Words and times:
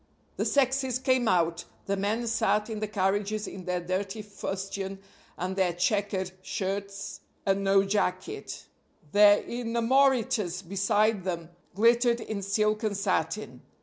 The 0.37 0.45
sexes 0.45 0.97
came 0.97 1.27
out 1.27 1.65
the 1.85 1.95
men 1.95 2.25
sat 2.25 2.71
in 2.71 2.79
the 2.79 2.87
carriages 2.87 3.47
in 3.47 3.65
their 3.65 3.79
dirty 3.79 4.23
fustian 4.23 4.97
and 5.37 5.55
their 5.55 5.73
checkered 5.73 6.31
shirts 6.41 7.21
and 7.45 7.63
no 7.63 7.83
jacket; 7.83 8.65
their 9.11 9.43
inamoritas 9.43 10.67
beside 10.67 11.23
them 11.23 11.51
glittered 11.75 12.19
in 12.19 12.41
silk 12.41 12.81
and 12.81 12.97
satin. 12.97 13.61